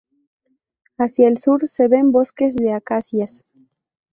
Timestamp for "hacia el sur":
0.97-1.67